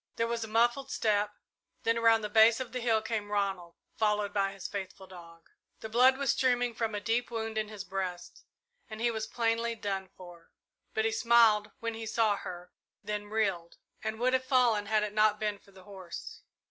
[0.15, 1.29] There was a muffled step,
[1.83, 5.47] then around the base of the hill came Ronald, followed by his faithful dog.
[5.81, 8.43] The blood was streaming from a deep wound in his breast,
[8.89, 10.49] and he was plainly done for;
[10.95, 12.71] but he smiled when he saw her,
[13.03, 16.41] then reeled, and would have fallen had it not been for the horse.